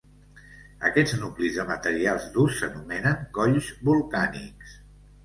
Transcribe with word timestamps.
Aquests 0.87 1.17
nuclis 1.23 1.59
de 1.59 1.65
materials 1.71 2.25
durs 2.37 2.55
s'anomenen 2.63 3.21
colls 3.37 3.69
volcànics. 3.91 4.73